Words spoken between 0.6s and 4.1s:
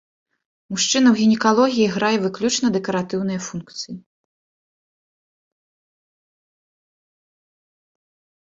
Мужчына ў гінекалогіі грае выключна дэкаратыўныя функцыі.